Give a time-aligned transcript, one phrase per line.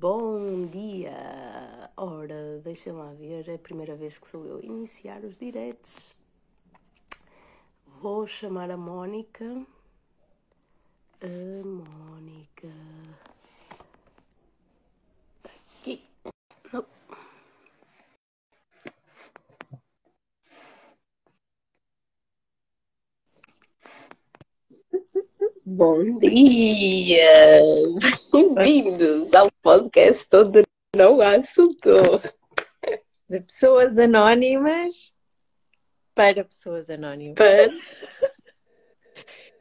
[0.00, 1.90] Bom dia!
[1.96, 6.14] Ora, deixem lá ver, é a primeira vez que sou eu a iniciar os diretos.
[8.00, 9.66] Vou chamar a Mónica.
[11.20, 12.68] A Mónica.
[15.80, 16.04] Aqui.
[16.72, 16.86] Não.
[25.66, 27.60] Bom dia!
[28.54, 30.62] Bem-vindos ao podcast onde
[30.96, 31.90] não há assunto.
[33.28, 35.12] De pessoas anónimas
[36.14, 37.34] para pessoas anónimas.
[37.36, 37.68] Para...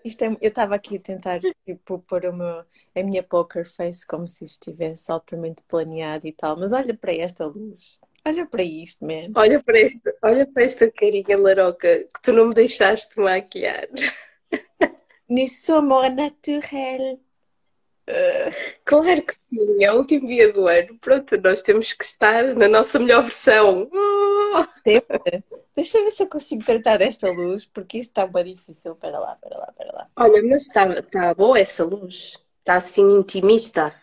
[0.05, 2.63] Isto é- eu estava aqui a tentar tipo, pôr meu,
[2.95, 7.45] a minha poker face como se estivesse altamente planeado e tal, mas olha para esta
[7.45, 7.99] luz.
[8.25, 9.33] Olha para isto, man.
[9.35, 13.89] Olha para esta, olha para esta carinha laroca que tu não me deixaste maquiar.
[15.27, 17.19] Nous somos naturel.
[18.85, 20.97] Claro que sim, é o último dia do ano.
[20.99, 23.89] Pronto, nós temos que estar na nossa melhor versão.
[23.91, 24.65] Oh!
[25.75, 28.95] Deixa eu ver se eu consigo tratar desta luz, porque isto está bem difícil.
[28.95, 30.09] Para lá, para lá, para lá.
[30.15, 32.37] Olha, mas está tá boa essa luz.
[32.59, 33.93] Está assim intimista.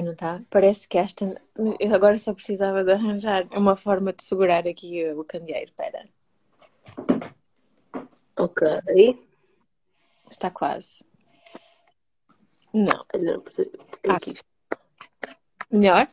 [0.00, 0.42] Não está?
[0.48, 1.40] Parece que esta.
[1.78, 5.70] Eu agora só precisava de arranjar uma forma de segurar aqui o candeeiro.
[5.70, 6.08] Espera.
[8.36, 8.66] Ok.
[10.30, 11.04] Está quase.
[12.72, 13.04] Não.
[13.14, 13.70] Olha, porque
[14.08, 14.16] Ah.
[14.16, 14.34] aqui.
[15.70, 16.08] Melhor?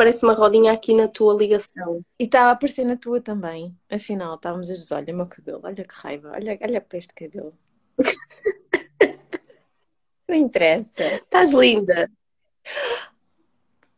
[0.00, 2.02] Parece uma rodinha aqui na tua ligação.
[2.18, 3.76] E estava a aparecer na tua também.
[3.90, 7.12] Afinal, estávamos a dizer: olha o meu cabelo, olha que raiva, olha, olha para este
[7.12, 7.52] cabelo.
[10.26, 11.04] Não interessa.
[11.04, 12.10] Estás linda.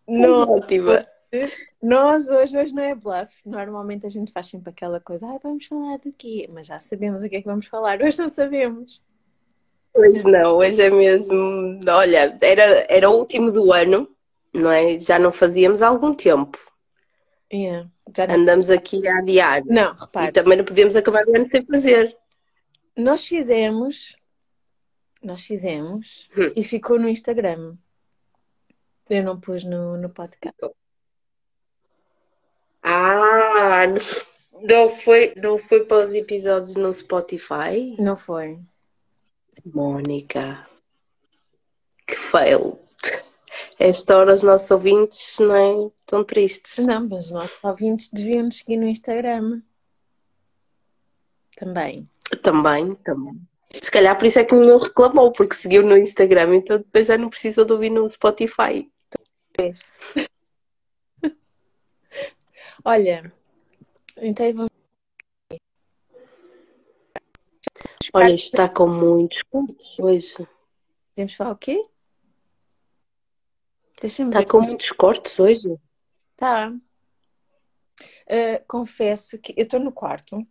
[0.09, 1.07] Não, Ótima.
[1.81, 3.33] nós hoje, hoje não é bluff.
[3.47, 6.51] Normalmente a gente faz sempre aquela coisa: ah, vamos falar do quê?
[6.53, 8.03] Mas já sabemos o que é que vamos falar.
[8.03, 9.05] Hoje não sabemos.
[9.95, 11.79] Hoje não, hoje é mesmo.
[11.89, 14.13] Olha, era, era o último do ano,
[14.53, 14.99] não é?
[15.01, 16.59] Já não fazíamos há algum tempo.
[17.53, 17.89] Yeah.
[18.29, 18.35] Não...
[18.35, 19.63] Andamos aqui a adiar.
[19.67, 22.17] não, E repare, também não podíamos acabar o ano sem fazer.
[22.97, 24.17] nós fizemos,
[25.23, 26.53] nós fizemos Hum.
[26.57, 27.77] e ficou no Instagram.
[29.11, 30.57] Eu não pus no, no podcast.
[32.83, 33.85] Ah,
[34.63, 37.97] não foi, não foi para os episódios no Spotify?
[37.99, 38.59] Não foi.
[39.65, 40.67] Mónica,
[42.07, 42.79] que fail.
[43.85, 45.91] Esta hora os nossos ouvintes não é?
[46.03, 46.79] Estão tristes.
[46.79, 49.61] Não, mas os nossos ouvintes deviam nos seguir no Instagram.
[51.57, 52.09] Também.
[52.41, 53.41] Também, também.
[53.83, 57.19] Se calhar por isso é que nenhum reclamou, porque seguiu no Instagram, então depois já
[57.19, 58.89] não precisou de ouvir no Spotify.
[62.85, 63.33] Olha,
[64.19, 64.71] então vamos.
[68.15, 70.33] Olha, está com muitos cortes hoje.
[71.15, 71.85] Podemos falar o quê?
[74.03, 74.47] Deixa-me Está ver.
[74.47, 75.79] com muitos cortes hoje.
[76.37, 76.75] Tá.
[78.29, 80.45] Ah, confesso que eu estou no quarto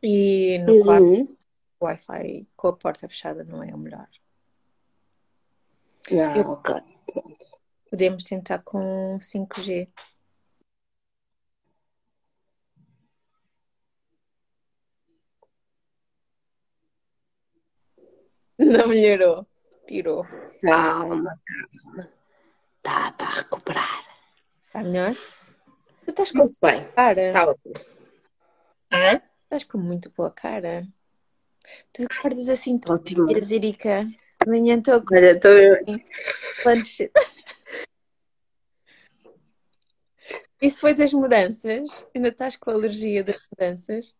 [0.00, 1.36] e no quarto Uhum.
[1.80, 4.08] o Wi-Fi com a porta fechada não é o melhor.
[6.12, 6.74] Ah, Eu- ok.
[7.90, 9.88] Podemos tentar com 5G.
[18.58, 19.46] Não melhorou.
[19.86, 20.24] Pirou.
[20.62, 22.12] Calma, calma.
[22.84, 24.04] Está tá a recuperar.
[24.66, 25.14] Está melhor?
[26.04, 26.86] Tu estás com Muito bem.
[26.88, 27.28] cara.
[27.28, 27.74] Está ótimo.
[28.92, 29.22] Hã?
[29.44, 30.86] Estás com muito boa cara.
[31.94, 33.30] Tu acordas assim, tu Ótimo.
[33.30, 34.06] Erika.
[34.46, 35.50] Amanhã estou com Olha, estou
[36.62, 36.98] planos.
[40.60, 42.04] Isso foi das mudanças?
[42.14, 44.14] Ainda estás com a alergia das mudanças?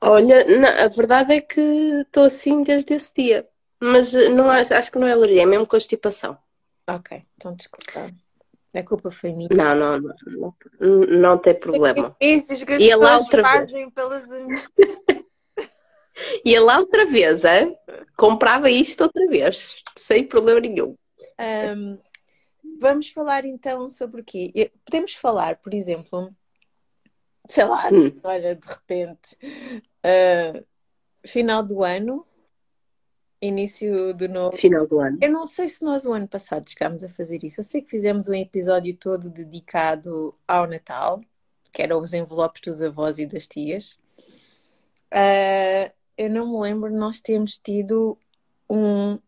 [0.00, 3.46] Olha, não, a verdade é que estou assim desde esse dia.
[3.78, 6.38] Mas não acho, acho que não é alergia, é mesmo constipação.
[6.96, 8.12] Ok, então desculpa.
[8.72, 9.48] A culpa foi minha.
[9.52, 10.14] Não, não, não,
[10.80, 12.16] não, não tem problema.
[12.20, 13.54] Esses que as Ia lá outra vez.
[13.54, 14.28] fazem pelas
[16.44, 17.76] Ia lá outra vez, hein?
[18.16, 20.94] comprava isto outra vez, sem problema nenhum.
[21.38, 21.98] Ahm,
[22.80, 24.70] vamos falar então sobre o quê?
[24.84, 26.30] Podemos falar, por exemplo,
[27.48, 28.12] sei lá, Hum.
[28.22, 29.36] olha, de repente,
[30.04, 30.62] ah,
[31.26, 32.26] final do ano,
[33.40, 34.56] início do novo.
[34.56, 35.18] Final do ano.
[35.20, 37.60] Eu não sei se nós o ano passado chegámos a fazer isso.
[37.60, 41.20] Eu sei que fizemos um episódio todo dedicado ao Natal,
[41.72, 43.98] que eram os envelopes dos avós e das tias.
[45.10, 48.16] Ah, eu não me lembro nós temos tido
[48.68, 49.18] um.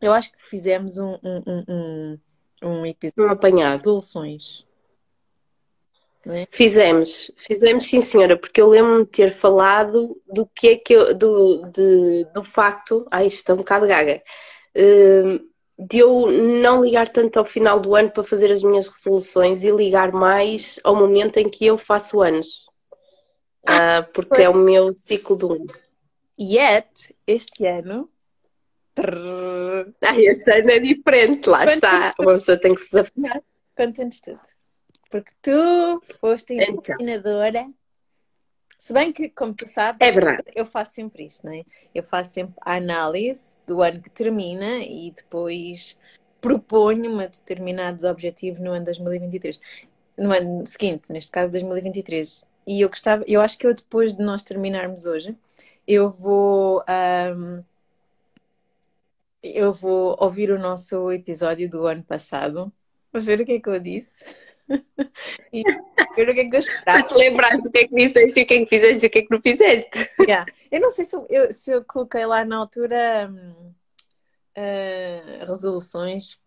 [0.00, 2.18] Eu acho que fizemos um, um, um,
[2.62, 3.78] um, episódio Um apanhado.
[3.78, 4.66] de soluções.
[4.66, 4.73] Não
[6.32, 6.46] é?
[6.50, 11.14] Fizemos, fizemos sim, senhora, porque eu lembro-me de ter falado do que é que eu,
[11.14, 14.22] do, de- do facto, ai, isto está um bocado gaga,
[14.74, 15.38] hum,
[15.78, 19.70] de eu não ligar tanto ao final do ano para fazer as minhas resoluções e
[19.70, 22.66] ligar mais ao momento em que eu faço anos.
[23.66, 25.66] Ah, porque é o meu ciclo do ano.
[26.40, 28.10] Yet, este ano.
[28.94, 32.14] trrr, Ai, este ano é diferente, lá está.
[32.18, 33.42] Uma pessoa tem que se desafiar.
[33.76, 34.40] Conta-nos tudo.
[35.14, 36.96] Porque tu foste a Então.
[38.76, 40.10] Se bem que, como tu sabes, É
[40.56, 41.62] eu faço sempre isto, não é?
[41.94, 45.96] Eu faço sempre a análise do ano que termina e depois
[46.40, 49.60] proponho-me determinados objetivos no ano de 2023.
[50.18, 52.44] No ano seguinte, neste caso 2023.
[52.66, 55.36] E eu gostava, eu acho que eu depois de nós terminarmos hoje,
[55.86, 57.62] eu vou, ahm,
[59.44, 62.72] eu vou ouvir o nosso episódio do ano passado,
[63.12, 64.24] para ver o que é que eu disse
[65.52, 65.62] e
[66.16, 67.02] ver o que é que eu esperava.
[67.02, 69.10] Tu te lembraste do que é que disseste, o que é que fizeste e o
[69.10, 70.10] que é que não fizeste.
[70.20, 70.50] Yeah.
[70.70, 73.72] Eu não sei se eu, se eu coloquei lá na altura hum,
[74.56, 76.38] ah, resoluções,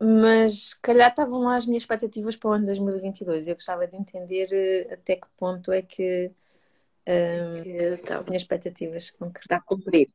[0.00, 3.48] mas se calhar estavam lá as minhas expectativas para o ano 2022.
[3.48, 6.30] Eu gostava de entender eh, até que ponto é que
[7.06, 7.62] hum,
[7.94, 9.64] Então, as minhas expectativas está concretadas.
[9.64, 10.08] a cumprir.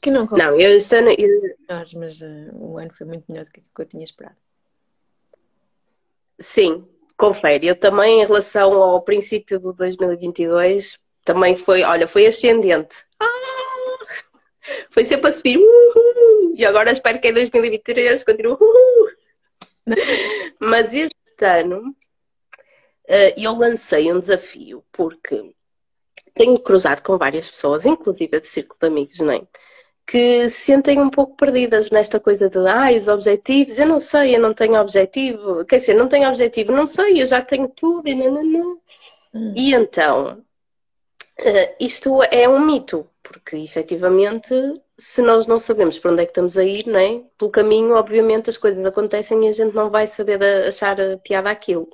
[0.00, 3.60] Que não Não, eu eu- melhores, mas eh, o ano foi muito melhor do que
[3.60, 4.36] que eu tinha esperado.
[6.38, 6.86] Sim,
[7.16, 7.66] confere.
[7.66, 13.04] Eu também, em relação ao princípio do 2022, também foi, olha, foi ascendente.
[13.20, 13.26] Ah!
[14.90, 15.58] Foi sempre a subir.
[15.58, 16.54] Uhul!
[16.56, 18.52] E agora espero que em 2023 continue.
[18.52, 19.10] Uhul!
[20.60, 21.94] Mas este ano
[23.06, 25.54] eh, eu lancei um desafio porque
[26.34, 29.42] tenho cruzado com várias pessoas, inclusive do círculo de amigos, não é?
[30.10, 34.36] Que se sentem um pouco perdidas nesta coisa de ah, os objetivos, eu não sei,
[34.36, 38.08] eu não tenho objetivo, quer dizer, não tenho objetivo, não sei, eu já tenho tudo
[38.08, 38.76] e nananã.
[39.34, 39.52] Hum.
[39.54, 40.42] E então,
[41.38, 44.54] eh, isto é um mito, porque efetivamente,
[44.98, 47.22] se nós não sabemos para onde é que estamos a ir, não é?
[47.36, 51.88] Pelo caminho, obviamente, as coisas acontecem e a gente não vai saber achar piada àquilo,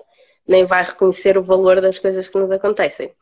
[0.46, 3.12] nem vai reconhecer o valor das coisas que nos acontecem.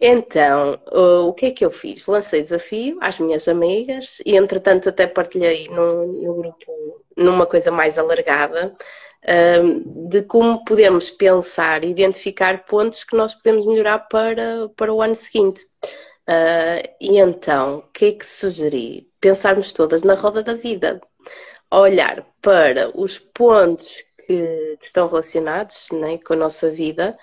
[0.00, 2.06] Então, uh, o que é que eu fiz?
[2.06, 6.72] Lancei desafio às minhas amigas e, entretanto, até partilhei no, no grupo
[7.16, 8.74] numa coisa mais alargada,
[10.08, 15.14] de como podemos pensar e identificar pontos que nós podemos melhorar para, para o ano
[15.14, 15.62] seguinte.
[16.28, 19.10] Uh, e então, o que é que sugeri?
[19.20, 21.00] Pensarmos todas na roda da vida,
[21.70, 27.18] olhar para os pontos que, que estão relacionados né, com a nossa vida,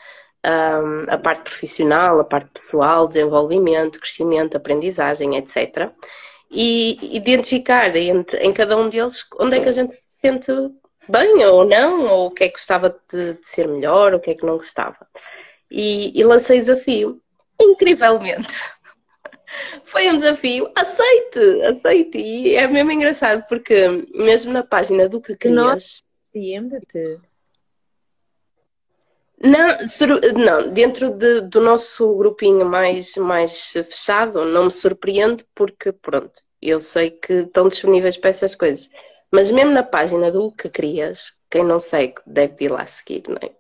[0.48, 5.92] um, a parte profissional, a parte pessoal, desenvolvimento, crescimento, aprendizagem, etc.
[6.50, 10.52] E identificar entre, em cada um deles onde é que a gente se sente
[11.10, 14.32] bem ou não, ou o que é que gostava de, de ser melhor, o que
[14.32, 15.08] é que não gostava.
[15.70, 17.22] E, e lancei o desafio.
[17.60, 18.56] Incrivelmente.
[19.84, 22.18] Foi um desafio, aceite, aceite.
[22.18, 26.04] E é mesmo engraçado porque mesmo na página do que querias, Nós-.
[29.42, 35.92] Não, sur- não, dentro de- do nosso grupinho mais, mais fechado, não me surpreende porque,
[35.92, 38.90] pronto, eu sei que estão disponíveis para essas coisas.
[39.32, 43.38] Mas mesmo na página do que querias, quem não segue deve ir lá seguir, não
[43.42, 43.52] é?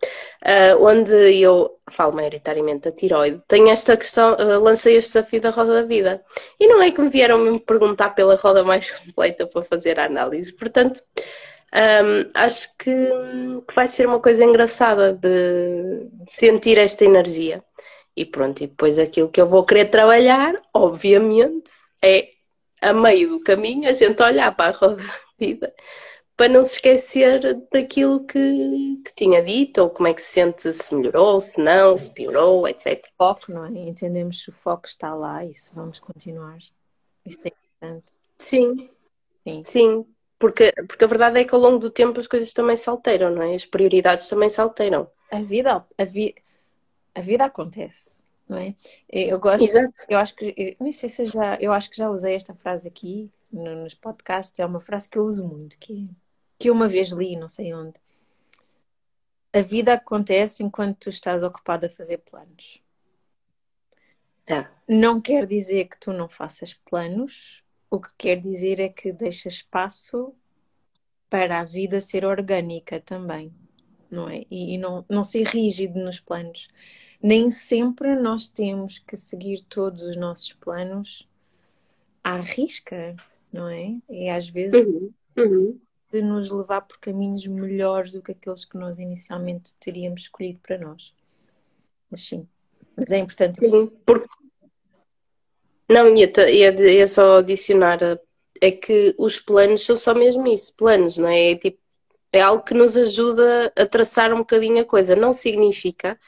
[0.43, 1.11] Ah, onde
[1.41, 5.83] eu falo maioritariamente da tiroide, tenho esta questão, ah, lancei este desafio da roda da
[5.83, 6.23] vida.
[6.59, 10.05] E não é que me vieram me perguntar pela roda mais completa para fazer a
[10.05, 10.53] análise.
[10.53, 11.01] Portanto,
[11.73, 12.93] Hum, acho que,
[13.67, 17.63] que vai ser uma coisa engraçada de, de sentir esta energia.
[18.15, 21.71] E pronto, e depois aquilo que eu vou querer trabalhar, obviamente,
[22.03, 22.29] é
[22.81, 25.73] a meio do caminho a gente olhar para a roda da vida
[26.37, 30.71] para não se esquecer daquilo que, que tinha dito, ou como é que se sente,
[30.71, 33.03] se melhorou, se não, se piorou, etc.
[33.17, 33.69] Foco, não é?
[33.71, 36.59] Entendemos se o foco está lá e se vamos continuar.
[37.25, 38.13] Isso é importante.
[38.37, 38.89] Sim,
[39.43, 39.63] Sim.
[39.63, 40.05] sim,
[40.39, 43.31] porque, porque a verdade é que ao longo do tempo as coisas também se alteram,
[43.31, 43.55] não é?
[43.55, 45.09] As prioridades também se alteram.
[45.31, 46.35] A vida, a vi,
[47.15, 48.75] a vida acontece, não é?
[49.09, 49.91] Eu gosto, Exato.
[50.09, 52.53] eu acho que, eu nem sei se eu já, eu acho que já usei esta
[52.55, 56.09] frase aqui no- nos podcasts, é uma frase que eu uso muito, que,
[56.59, 57.99] que eu uma vez li, não sei onde.
[59.53, 62.81] A vida acontece enquanto tu estás ocupado a fazer planos.
[64.45, 64.65] É.
[64.87, 69.49] Não quer dizer que tu não faças planos, o que quer dizer é que deixa
[69.49, 70.33] espaço
[71.29, 73.53] para a vida ser orgânica também,
[74.09, 74.45] não é?
[74.49, 76.69] E, e não, não ser rígido nos planos.
[77.21, 81.27] nem sempre nós temos que seguir todos os nossos planos
[82.23, 83.15] à risca,
[83.51, 83.97] não é?
[84.09, 85.11] E às vezes uhum.
[85.37, 85.79] Uhum.
[86.11, 90.77] de nos levar por caminhos melhores do que aqueles que nós inicialmente teríamos escolhido para
[90.77, 91.13] nós.
[92.09, 92.47] Mas sim,
[92.95, 93.59] mas é importante.
[93.59, 94.27] Sim, porque
[95.89, 97.99] não, ia, ia, ia só adicionar
[98.61, 101.51] é que os planos são só mesmo isso, planos, não é?
[101.51, 101.79] É, tipo,
[102.31, 105.15] é algo que nos ajuda a traçar um bocadinho a coisa.
[105.15, 106.19] Não significa,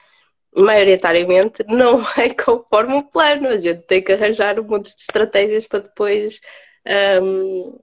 [0.55, 3.47] maioritariamente, não é conforme o plano.
[3.49, 6.39] A gente tem que arranjar um monte de estratégias para depois
[7.21, 7.79] um,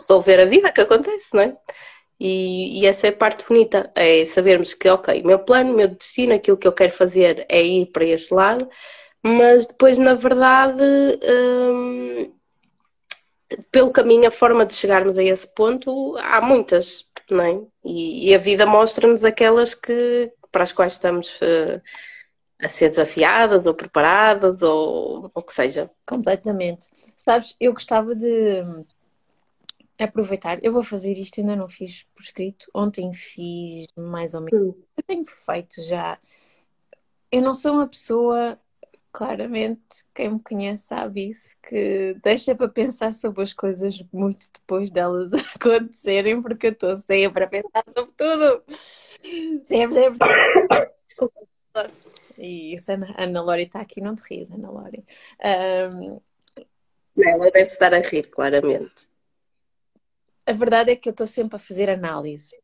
[0.00, 1.56] resolver a vida que acontece, não é?
[2.18, 6.32] E, e, essa é a parte bonita, é sabermos que, ok, meu plano, meu destino,
[6.34, 8.68] aquilo que eu quero fazer é ir para este lado,
[9.24, 10.82] mas depois, na verdade,
[11.24, 12.30] hum,
[13.72, 17.60] pelo caminho, a forma de chegarmos a esse ponto, há muitas, não é?
[17.82, 21.80] E, e a vida mostra-nos aquelas que, para as quais estamos uh,
[22.60, 25.90] a ser desafiadas ou preparadas ou o que seja.
[26.06, 26.88] Completamente.
[27.16, 28.62] Sabes, eu gostava de
[29.98, 30.58] aproveitar.
[30.62, 32.66] Eu vou fazer isto, ainda não fiz por escrito.
[32.74, 34.68] Ontem fiz mais ou menos.
[34.68, 34.82] Hum.
[34.98, 36.18] Eu tenho feito já.
[37.32, 38.58] Eu não sou uma pessoa
[39.14, 44.90] claramente, quem me conhece sabe isso, que deixa para pensar sobre as coisas muito depois
[44.90, 48.64] delas acontecerem, porque eu estou sempre a pensar sobre tudo.
[49.64, 50.94] Sempre, sempre, sempre.
[52.36, 55.04] E isso, Ana, Ana Lori está aqui, não te rias, Ana Lori.
[55.96, 56.20] Um...
[57.16, 59.08] Ela deve estar a rir, claramente.
[60.44, 62.60] A verdade é que eu estou sempre a fazer análise.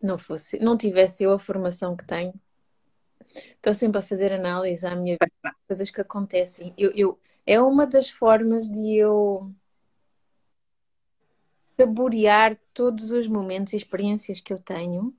[0.00, 2.32] Não fosse, não tivesse eu a formação que tenho,
[3.34, 6.72] Estou sempre a fazer análise à minha vida, coisas que acontecem.
[6.76, 9.50] Eu, eu, é uma das formas de eu
[11.78, 15.14] saborear todos os momentos e experiências que eu tenho.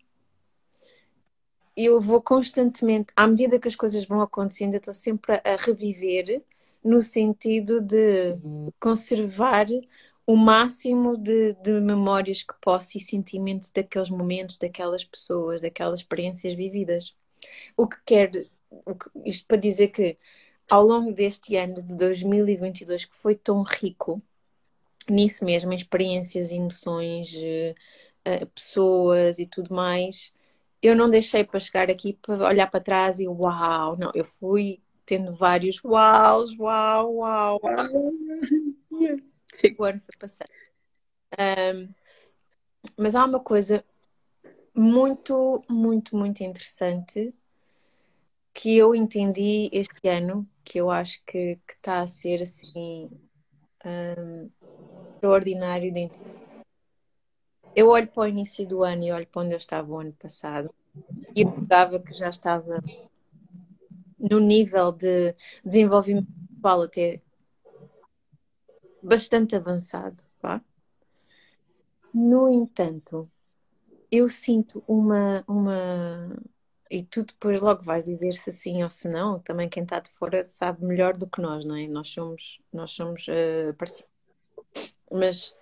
[1.75, 6.41] Eu vou constantemente, à medida que as coisas vão acontecendo, eu estou sempre a, reviver
[6.83, 8.35] no sentido de
[8.79, 9.65] conservar
[10.25, 16.53] o máximo de, de, memórias que posso e sentimentos daqueles momentos, daquelas pessoas, daquelas experiências
[16.53, 17.15] vividas.
[17.75, 18.31] O que quer,
[19.25, 20.17] isto para dizer que
[20.69, 24.21] ao longo deste ano de 2022, que foi tão rico
[25.09, 30.33] nisso mesmo, em experiências, emoções, uh, pessoas e tudo mais,
[30.81, 34.81] eu não deixei para chegar aqui para olhar para trás e uau, não, eu fui
[35.05, 38.11] tendo vários uau, uau, uau, uau.
[39.53, 39.75] Sim.
[39.77, 40.49] O ano foi passando.
[41.39, 41.89] Um,
[42.97, 43.83] mas há uma coisa
[44.75, 47.33] muito, muito, muito interessante
[48.53, 53.09] que eu entendi este ano, que eu acho que está a ser assim
[53.85, 54.49] um,
[55.13, 56.35] extraordinário de entender.
[57.75, 60.13] Eu olho para o início do ano e olho para onde eu estava o ano
[60.13, 60.73] passado
[61.35, 62.81] e eu que já estava
[64.17, 67.21] no nível de desenvolvimento pessoal até
[69.03, 70.23] bastante avançado.
[70.39, 70.61] Tá?
[72.13, 73.29] No entanto,
[74.17, 76.37] eu sinto uma, uma.
[76.89, 79.39] E tu depois logo vais dizer se sim ou se não.
[79.39, 81.87] Também quem está de fora sabe melhor do que nós, não é?
[81.87, 84.09] Nós somos, nós somos uh, parecidos.
[85.11, 85.55] Mas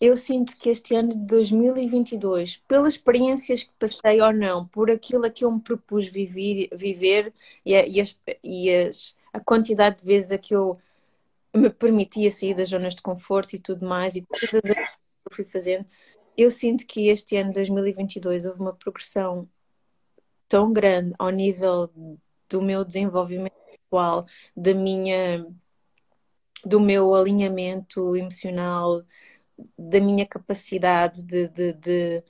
[0.00, 5.26] eu sinto que este ano de 2022, pelas experiências que passei ou não, por aquilo
[5.26, 7.32] a que eu me propus viver, viver
[7.64, 10.78] e, a, e, as, e as, a quantidade de vezes a que eu
[11.54, 14.92] me permitia sair das zonas de conforto e tudo mais, e todas as que
[15.26, 15.86] eu fui fazendo,
[16.38, 19.48] eu sinto que este ano, 2022, houve uma progressão
[20.48, 21.90] tão grande ao nível
[22.48, 24.24] do meu desenvolvimento pessoal,
[24.56, 25.44] da minha,
[26.64, 29.02] do meu alinhamento emocional,
[29.76, 32.22] da minha capacidade de, de, de,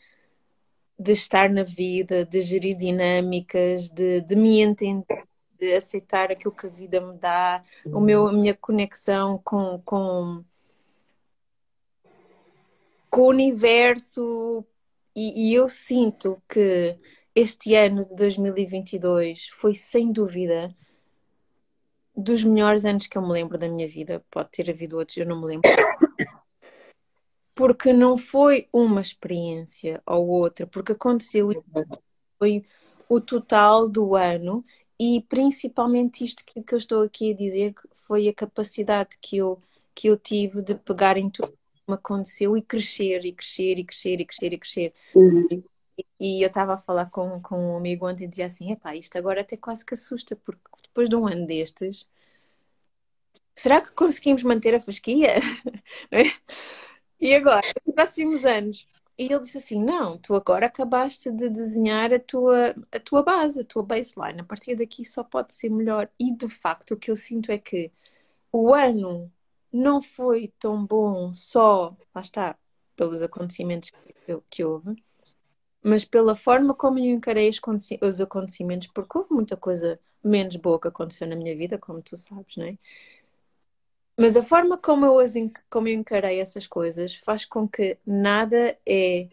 [0.99, 5.25] de estar na vida, de gerir dinâmicas, de, de me entender,
[5.59, 10.43] de aceitar aquilo que a vida me dá, o meu, a minha conexão com, com
[13.19, 14.65] com o universo.
[15.17, 16.97] E, e eu sinto que
[17.35, 20.73] este ano de 2022 foi sem dúvida
[22.17, 24.25] dos melhores anos que eu me lembro da minha vida.
[24.31, 25.69] Pode ter havido outros, eu não me lembro.
[27.57, 31.51] Porque não foi uma experiência ou outra, porque aconteceu
[32.39, 32.65] foi
[33.09, 34.65] o total do ano
[34.97, 39.61] e principalmente isto que, eu estou aqui a dizer foi a capacidade que eu,
[39.93, 41.58] que eu tive de pegar em tudo
[41.89, 44.95] me aconteceu e crescer, e crescer, e crescer, e crescer, e crescer.
[45.15, 45.47] Uhum.
[45.51, 45.65] E,
[46.21, 49.17] e, eu estava a falar com, com um amigo ontem e dizia assim: epá, isto
[49.19, 52.09] agora até quase que assusta, porque depois de um ano destes,
[53.55, 55.35] será que conseguimos manter a fasquia?
[56.13, 56.23] é?
[57.21, 58.87] E agora, nos próximos anos,
[59.19, 63.61] e ele disse assim: Não, tu agora acabaste de desenhar a tua, a tua base,
[63.61, 64.41] a tua baseline.
[64.41, 66.09] A partir daqui só pode ser melhor.
[66.19, 67.91] E de facto, o que eu sinto é que
[68.53, 69.31] o ano
[69.73, 72.59] não foi tão bom só, lá está,
[72.97, 75.03] pelos acontecimentos que, que houve,
[75.83, 77.51] mas pela forma como eu encarei
[78.03, 82.17] os acontecimentos, porque houve muita coisa menos boa que aconteceu na minha vida, como tu
[82.17, 82.79] sabes, não é?
[84.17, 85.35] Mas a forma como eu, as,
[85.71, 89.29] como eu encarei essas coisas faz com que nada é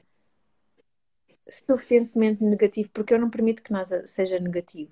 [1.49, 4.91] suficientemente negativo, porque eu não permito que nada seja negativo.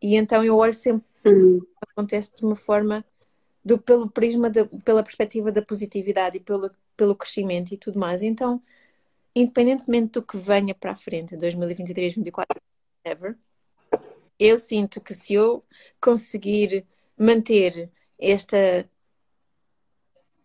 [0.00, 1.60] E então eu olho sempre uhum.
[1.90, 3.04] acontece de uma forma
[3.64, 4.50] do, pelo prisma,
[4.84, 8.22] pela perspectiva da positividade e pelo, pelo crescimento e tudo mais.
[8.22, 8.62] Então,
[9.34, 12.60] independentemente do que venha para a frente, 2023, 2024,
[13.04, 13.38] ever,
[14.38, 15.64] eu sinto que se eu
[16.00, 18.88] conseguir manter esta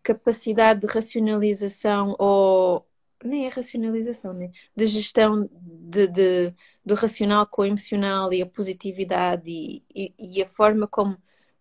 [0.03, 2.87] capacidade de racionalização ou
[3.23, 4.51] nem é racionalização, né?
[4.75, 6.53] de gestão de, de,
[6.85, 11.17] do racional com o emocional e a positividade e, e, e, a forma como,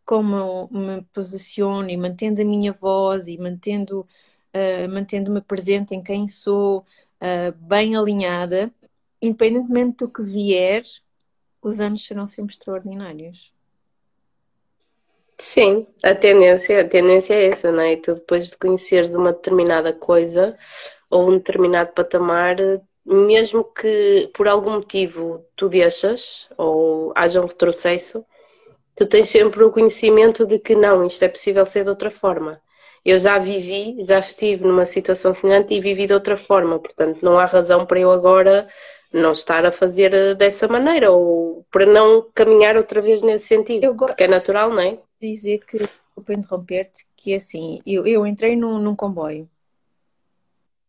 [0.06, 4.06] como me posiciono e mantendo a minha voz e mantendo,
[4.54, 6.78] uh, mantendo-me presente em quem sou,
[7.20, 8.72] uh, bem alinhada,
[9.20, 10.84] independentemente do que vier,
[11.60, 13.52] os anos serão sempre extraordinários.
[15.38, 17.96] Sim, a tendência, a tendência é essa, não é?
[17.96, 20.56] Tu depois de conheceres uma determinada coisa
[21.10, 22.56] ou um determinado patamar,
[23.04, 28.24] mesmo que por algum motivo tu deixas ou haja um retrocesso,
[28.96, 32.60] tu tens sempre o conhecimento de que não, isto é possível ser de outra forma.
[33.04, 37.38] Eu já vivi, já estive numa situação semelhante e vivi de outra forma, portanto não
[37.38, 38.68] há razão para eu agora
[39.12, 43.96] não estar a fazer dessa maneira ou para não caminhar outra vez nesse sentido, eu
[43.96, 44.98] porque é natural, não é?
[45.20, 45.78] dizer que,
[46.22, 49.48] para interromper-te, que é assim, eu, eu entrei num, num comboio.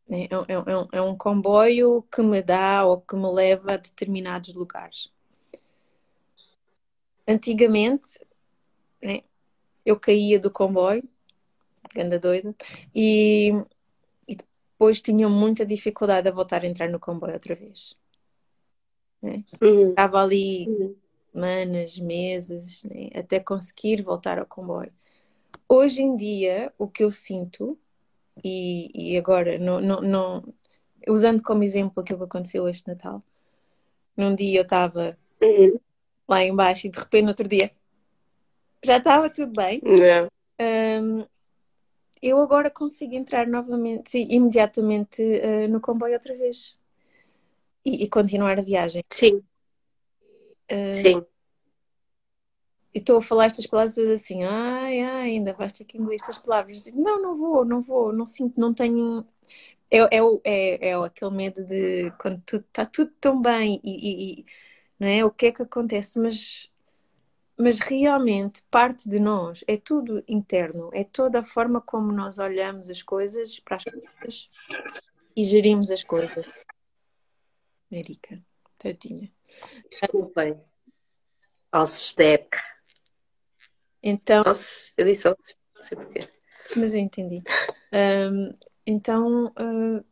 [0.10, 4.54] É, é, é, é, um comboio que me dá ou que me leva a determinados
[4.54, 5.12] lugares.
[7.28, 8.20] Antigamente,
[9.02, 9.22] né,
[9.86, 11.04] eu caía do comboio,
[11.96, 12.56] anda doida,
[12.96, 13.52] e,
[14.28, 17.98] e, depois tinha muita dificuldade a voltar a entrar no comboio outra vez.
[19.22, 19.44] Né?
[19.62, 19.90] Uhum.
[19.90, 20.96] Estava ali uhum
[21.38, 23.10] semanas, meses, né?
[23.14, 24.92] até conseguir voltar ao comboio.
[25.70, 27.78] Hoje em dia, o que eu sinto,
[28.44, 30.54] e, e agora, não, não, não,
[31.08, 33.22] usando como exemplo aquilo que aconteceu este Natal,
[34.16, 35.80] num dia eu estava uhum.
[36.28, 37.72] Lá embaixo e de repente, no outro dia,
[38.84, 39.82] já estava tudo bem.
[39.86, 40.30] Yeah.
[40.60, 41.26] Um,
[42.22, 46.76] eu agora consigo entrar novamente, sim, imediatamente uh, no comboio outra vez
[47.86, 49.04] e, e continuar a viagem.
[49.10, 49.44] Sim.
[50.70, 51.26] Uh, Sim.
[52.94, 56.40] E estou a falar estas palavras assim, ai, ai, ainda vais ter que engolir estas
[56.40, 56.92] palavras.
[56.94, 59.24] Não, não vou, não vou, não sinto, não tenho.
[59.90, 64.46] É, é, é, é aquele medo de quando está tudo tão bem e, e,
[65.00, 65.24] não é?
[65.24, 66.70] o que é que acontece, mas,
[67.58, 72.90] mas realmente parte de nós, é tudo interno, é toda a forma como nós olhamos
[72.90, 74.50] as coisas para as coisas
[75.36, 76.46] e gerimos as coisas.
[77.92, 78.42] Erika.
[78.78, 79.32] Tadinha.
[79.90, 80.60] Desculpem.
[81.74, 82.64] Ossos da época.
[84.02, 84.44] Então.
[84.46, 86.30] Ossos, eu disse ossos, não sei porquê.
[86.76, 87.42] Mas eu entendi.
[87.94, 90.06] Um, então, uh,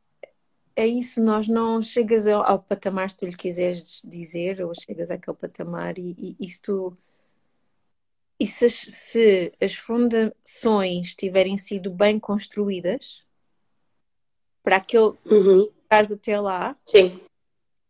[0.76, 1.24] é isso.
[1.24, 5.98] Nós não chegas ao, ao, patamar se tu lhe quiseres dizer, ou chegas àquele patamar
[5.98, 6.98] e, e, e se tu.
[8.38, 13.24] E se, se as fundações tiverem sido bem construídas
[14.62, 15.70] para aquele uhum.
[15.90, 17.22] até lá, Sim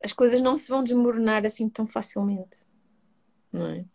[0.06, 2.60] as coisas não se vão desmoronar assim tão facilmente.
[3.52, 3.86] Não é?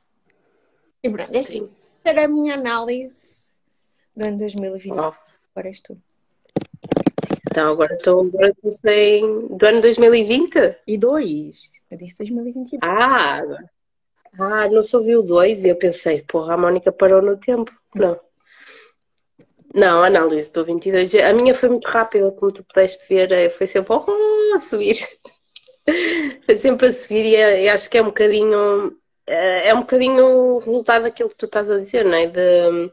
[1.02, 1.70] E pronto, esta Sim.
[2.04, 3.56] era a minha análise
[4.16, 4.92] do ano 2020.
[4.92, 5.14] Oh.
[5.54, 6.00] Agora és tu.
[7.50, 8.30] Então, agora estou
[8.70, 10.76] sem do ano 2020?
[10.86, 11.68] E dois.
[11.90, 12.80] Eu disse 2022.
[12.82, 13.42] Ah,
[14.38, 17.72] ah não só vi o 2 e eu pensei, porra, a Mónica parou no tempo.
[17.92, 18.18] Não.
[19.74, 21.14] Não, análise do 22.
[21.16, 24.98] A minha foi muito rápida, como tu pudeste ver, eh, foi sempre oh, a subir.
[26.46, 30.24] Foi sempre a seguir e, e, acho que é um bocadinho eh, é um bocadinho
[30.24, 32.26] o resultado daquilo que tu estás a dizer, não é?
[32.26, 32.92] De,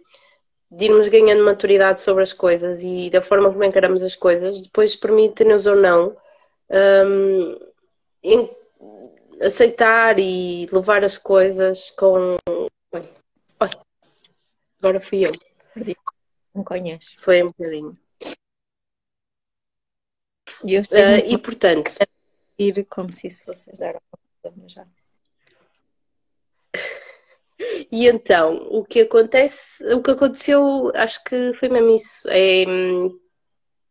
[0.69, 4.95] de irmos ganhando maturidade sobre as coisas e da forma como encaramos as coisas, depois
[4.95, 6.15] permite-nos ou não
[6.69, 7.57] um,
[9.41, 12.37] aceitar e levar as coisas com.
[12.91, 13.09] Oi,
[13.61, 13.69] oi.
[14.79, 15.31] Agora fui eu.
[16.53, 17.15] Não conheces.
[17.19, 17.97] Foi um bocadinho.
[20.63, 20.83] E, uh,
[21.27, 21.91] e portanto
[22.57, 24.01] ir como se isso fosse dar
[24.43, 24.87] uma já.
[27.91, 32.27] E então, o que acontece, o que aconteceu, acho que foi mesmo isso.
[32.29, 32.65] É,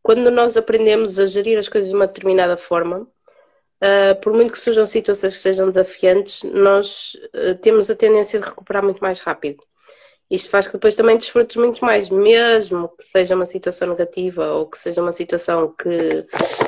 [0.02, 4.58] quando nós aprendemos a gerir as coisas de uma determinada forma, uh, por muito que
[4.58, 9.62] surjam situações que sejam desafiantes, nós uh, temos a tendência de recuperar muito mais rápido.
[10.30, 14.66] Isto faz que depois também desfrutes muito mais, mesmo que seja uma situação negativa ou
[14.68, 16.26] que seja uma situação que.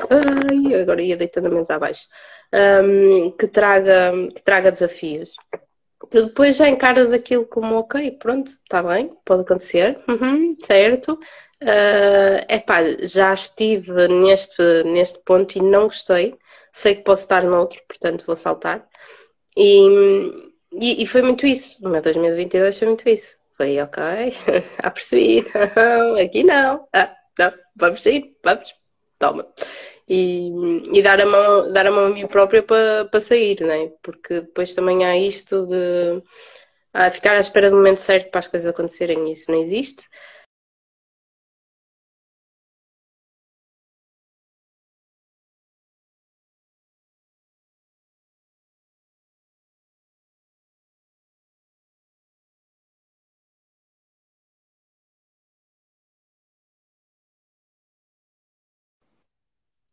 [0.09, 2.07] Ai, agora ia deitando a mesa abaixo.
[2.53, 5.33] Um, que, traga, que traga desafios.
[6.09, 11.19] Tu depois já encaras aquilo como ok, pronto, está bem, pode acontecer, uhum, certo.
[11.61, 16.37] Uh, epá, já estive neste, neste ponto e não gostei.
[16.71, 18.87] Sei que posso estar noutro, portanto vou saltar.
[19.57, 21.83] E, e, e foi muito isso.
[21.83, 23.37] No meu 2022 foi muito isso.
[23.57, 24.01] Foi ok,
[24.83, 25.45] já percebi.
[26.23, 26.87] Aqui não.
[26.93, 28.73] Ah, não, vamos sair, vamos,
[29.19, 29.47] toma.
[30.07, 30.49] E,
[30.93, 33.91] e, dar, a mão, dar a mão a mim própria para, para sair, né?
[34.01, 36.23] Porque depois também há isto de
[36.93, 40.07] ah, ficar à espera do momento certo para as coisas acontecerem, isso não existe.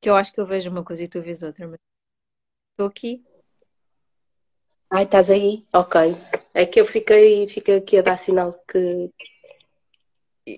[0.07, 1.81] Que eu acho que eu vejo uma coisa e tu vês outra, mas
[2.71, 3.25] estou aqui.
[4.89, 5.67] Ai, estás aí?
[5.73, 6.01] Ok.
[6.55, 9.11] É que eu fiquei, fiquei aqui a dar sinal que.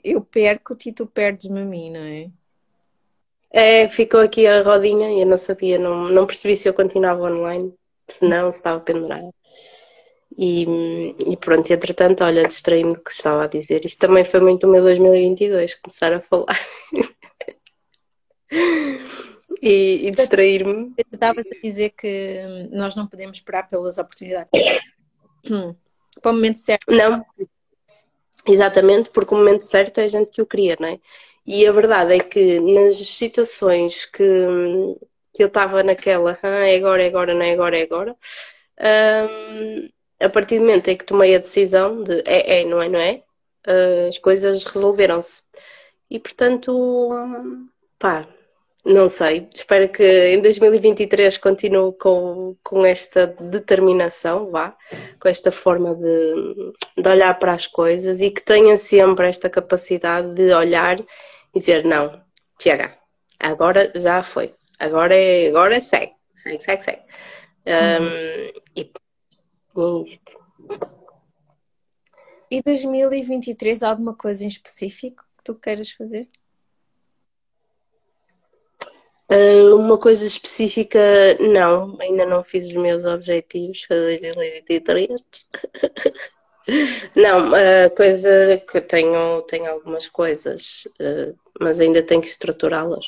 [0.04, 2.30] Eu perco-te e tu perdes-me a mim, não é?
[3.50, 7.22] É, ficou aqui a rodinha e eu não sabia, não, não percebi se eu continuava
[7.22, 7.72] online,
[8.06, 9.30] se não, se estava pendurada.
[10.36, 13.82] E, e pronto, entretanto, olha, distraí-me do que estava a dizer.
[13.86, 16.60] Isto também foi muito o meu 2022, começar a falar.
[19.62, 20.92] e, e distrair-me.
[21.12, 24.50] Estavas a dizer que nós não podemos esperar pelas oportunidades.
[26.20, 26.92] Para o momento certo.
[26.92, 27.24] Não,
[28.46, 30.98] exatamente, porque o momento certo é a gente que o cria, não é?
[31.46, 34.22] E a verdade é que nas situações que,
[35.32, 38.16] que eu estava naquela, ah, é agora, é agora, não é agora, é agora,
[38.80, 39.88] um,
[40.20, 42.98] a partir do momento em que tomei a decisão de é, é, não é, não
[42.98, 43.22] é,
[44.08, 45.42] as coisas resolveram-se.
[46.10, 47.10] E portanto,
[47.98, 48.26] pá,
[48.84, 54.76] não sei, espero que em 2023 continue com, com esta determinação, vá,
[55.20, 60.32] com esta forma de, de olhar para as coisas e que tenha sempre esta capacidade
[60.34, 62.22] de olhar e dizer: não,
[62.60, 62.92] chega,
[63.38, 67.02] agora já foi, agora é, agora é segue, segue, segue, segue.
[67.66, 70.38] Um, e é isto.
[72.50, 76.28] E 2023, alguma coisa em específico que tu queiras fazer?
[79.30, 80.98] Uh, uma coisa específica,
[81.38, 85.08] não, ainda não fiz os meus objetivos para 2023.
[87.14, 93.04] não, a uh, coisa que tenho, tenho algumas coisas, uh, mas ainda tenho que estruturá-las.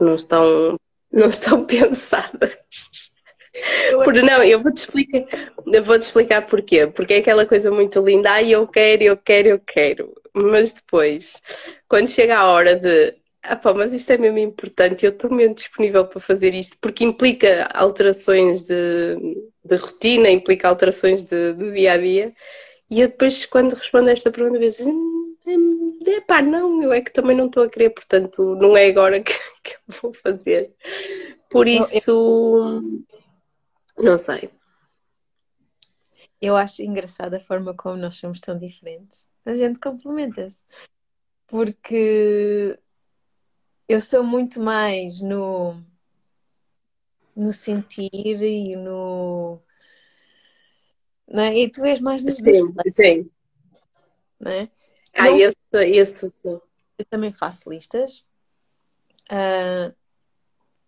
[0.00, 0.76] Não estão,
[1.12, 2.58] não estão pensadas.
[4.04, 5.26] Por, não, eu vou-te explicar,
[5.66, 6.88] eu vou-te explicar porquê.
[6.88, 10.12] Porque é aquela coisa muito linda, ai, eu quero, eu quero, eu quero.
[10.32, 11.40] Mas depois,
[11.88, 15.54] quando chega a hora de ah pá, mas isto é mesmo importante, eu estou mesmo
[15.54, 19.16] disponível para fazer isto, porque implica alterações de,
[19.64, 22.34] de rotina, implica alterações de, de, dia a dia.
[22.90, 25.10] E eu depois, quando respondo a esta pergunta, eu digo
[26.06, 28.86] é, é pá, não, eu é que também não estou a querer, portanto, não é
[28.86, 30.74] agora que, que eu vou fazer.
[31.48, 32.82] Por isso,
[33.98, 34.50] não sei.
[36.40, 39.26] Eu acho engraçada a forma como nós somos tão diferentes.
[39.44, 40.62] A gente complementa-se.
[41.46, 42.78] Porque
[43.90, 45.82] eu sou muito mais no,
[47.34, 49.60] no sentir e no.
[51.26, 51.58] Não é?
[51.58, 53.30] E tu és mais nos Sim, sim.
[54.38, 54.68] Não é?
[55.12, 55.50] Ah, não, eu,
[56.06, 56.62] sou,
[56.96, 58.24] eu, também faço listas,
[59.28, 59.92] uh,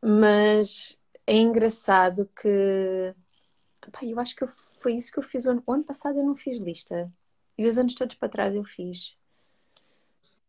[0.01, 3.13] mas é engraçado que.
[3.91, 6.21] Pá, eu acho que foi isso que eu fiz o ano, o ano passado.
[6.21, 7.13] Eu não fiz lista.
[7.59, 9.17] E os anos todos para trás eu fiz.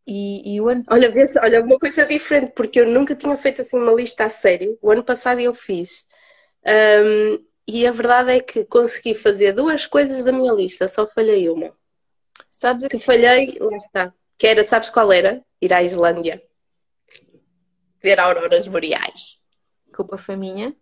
[0.06, 0.84] E, e o ano...
[0.90, 4.30] Olha, vês, olha, uma coisa diferente, porque eu nunca tinha feito assim uma lista a
[4.30, 4.78] sério.
[4.82, 6.06] O ano passado eu fiz.
[6.66, 11.50] Um, e a verdade é que consegui fazer duas coisas da minha lista, só falhei
[11.50, 11.72] uma.
[12.50, 14.14] Sabes que falhei, lá está.
[14.38, 15.42] Que era, sabes qual era?
[15.62, 16.44] Ir à Islândia.
[18.02, 19.42] Ver auroras boreais.
[19.96, 20.76] Culpa foi minha?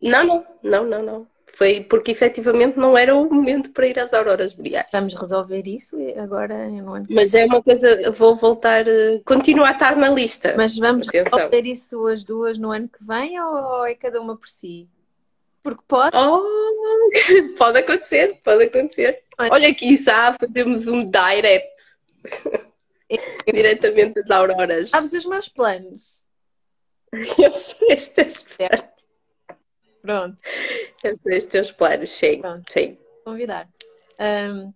[0.00, 1.33] Não, não, não, não, não.
[1.56, 4.88] Foi porque efetivamente não era o momento para ir às auroras boreais.
[4.92, 9.72] Vamos resolver isso agora no ano Mas é uma coisa, vou voltar, eh, continua a
[9.72, 10.54] estar na lista.
[10.56, 11.38] Mas vamos Atenção.
[11.38, 14.88] resolver isso as duas no ano que vem ou é cada uma por si?
[15.62, 16.16] Porque pode.
[16.16, 16.42] Oh,
[17.56, 19.22] pode acontecer, pode acontecer.
[19.38, 21.72] Olha, aqui, já fazemos um direct.
[23.46, 24.90] Diretamente das auroras.
[24.90, 26.18] Sabes os meus planos?
[27.38, 28.93] Eu sei teus planos.
[30.04, 30.36] Pronto.
[31.02, 32.38] Eu sei os teus planos, sim.
[32.38, 32.70] Pronto.
[32.70, 32.98] sim.
[33.24, 33.66] Convidar.
[34.20, 34.70] Um,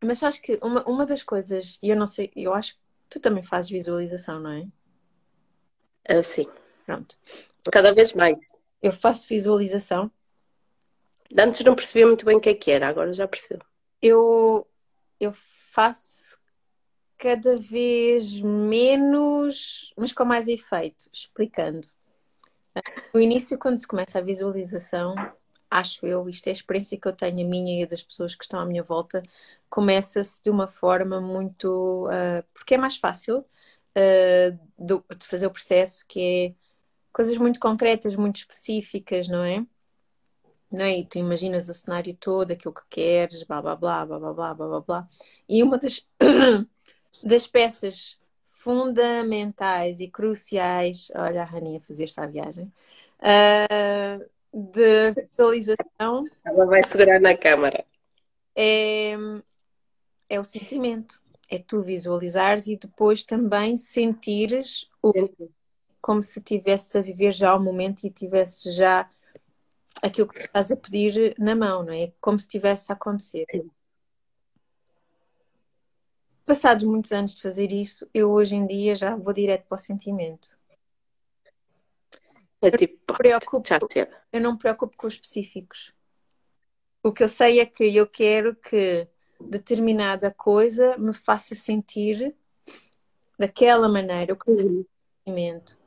[0.00, 3.18] mas acho que uma, uma das coisas, e eu não sei, eu acho que tu
[3.18, 4.68] também fazes visualização, não é?
[6.08, 6.46] Ah, sim.
[6.86, 7.18] Pronto.
[7.72, 8.38] Cada vez mais.
[8.80, 10.08] Eu faço visualização.
[11.36, 13.64] Antes não percebia muito bem o que é que era, agora já percebo.
[14.00, 14.64] Eu,
[15.18, 16.38] eu faço
[17.18, 21.88] cada vez menos, mas com mais efeito, explicando.
[23.12, 25.14] No início, quando se começa a visualização,
[25.70, 28.34] acho eu, isto é a experiência que eu tenho, a minha e a das pessoas
[28.34, 29.22] que estão à minha volta,
[29.68, 32.06] começa-se de uma forma muito.
[32.06, 36.68] Uh, porque é mais fácil uh, do, de fazer o processo, que é
[37.12, 39.66] coisas muito concretas, muito específicas, não é?
[40.70, 40.98] Não é?
[40.98, 44.54] E tu imaginas o cenário todo, aquilo que queres, blá blá blá, blá blá blá,
[44.54, 45.08] blá blá.
[45.48, 46.06] E uma das,
[47.24, 48.18] das peças
[48.58, 52.70] fundamentais e cruciais, olha a Rani a fazer-se à viagem,
[53.20, 56.24] uh, de visualização.
[56.44, 57.84] Ela vai segurar na câmara.
[58.56, 59.12] É,
[60.28, 61.20] é o sentimento.
[61.48, 65.12] É tu visualizares e depois também sentires o,
[66.02, 69.08] como se estivesse a viver já o momento e tivesse já
[70.02, 72.12] aquilo que estás a pedir na mão, não é?
[72.20, 73.46] Como se estivesse a acontecer.
[73.50, 73.70] Sim.
[76.48, 79.78] Passados muitos anos de fazer isso, eu hoje em dia já vou direto para o
[79.78, 80.58] sentimento.
[82.62, 83.68] É tipo, eu, preocupo,
[84.32, 85.92] eu não me preocupo com os específicos.
[87.02, 89.06] O que eu sei é que eu quero que
[89.38, 92.34] determinada coisa me faça sentir
[93.38, 95.78] daquela maneira, o conhecimento.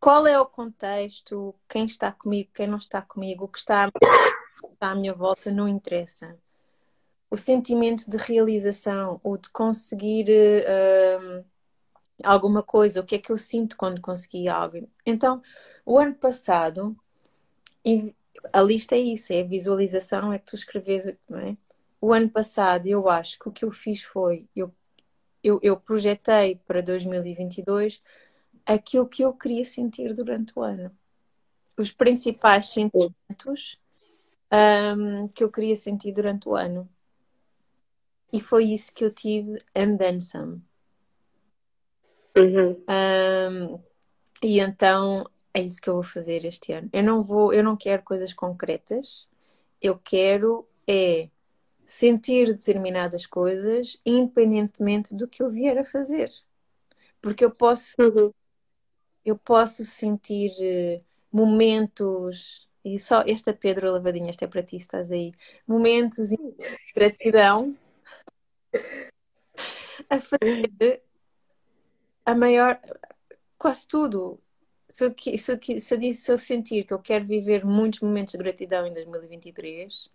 [0.00, 1.54] Qual é o contexto?
[1.68, 3.88] Quem está comigo, quem não está comigo, o que está
[4.80, 6.36] à minha volta não interessa
[7.30, 11.44] o sentimento de realização ou de conseguir uh,
[12.24, 14.88] alguma coisa, o que é que eu sinto quando consegui algo.
[15.06, 15.40] Então,
[15.86, 16.96] o ano passado,
[18.52, 21.56] a lista é isso, é a visualização, é que tu escreves, não é?
[22.00, 24.74] O ano passado, eu acho que o que eu fiz foi, eu,
[25.44, 28.02] eu, eu projetei para 2022
[28.64, 30.90] aquilo que eu queria sentir durante o ano.
[31.76, 33.78] Os principais sentimentos
[34.52, 36.88] um, que eu queria sentir durante o ano.
[38.32, 40.62] E foi isso que eu tive and then some.
[42.36, 42.76] Uhum.
[42.88, 43.80] Um,
[44.42, 46.88] e então é isso que eu vou fazer este ano.
[46.92, 49.28] Eu não vou, eu não quero coisas concretas.
[49.82, 51.28] Eu quero é
[51.86, 56.30] sentir determinadas coisas independentemente do que eu vier a fazer.
[57.20, 58.32] Porque eu posso uhum.
[59.24, 65.10] eu posso sentir eh, momentos e só esta Pedro Lavadinha, esta é para ti, estás
[65.10, 65.32] aí.
[65.66, 66.38] Momentos de
[66.94, 67.76] gratidão
[70.08, 71.02] a fazer
[72.24, 72.80] a maior,
[73.58, 74.40] quase tudo.
[74.88, 78.32] Se eu, se, eu, se, eu se eu sentir que eu quero viver muitos momentos
[78.32, 80.12] de gratidão em 2023,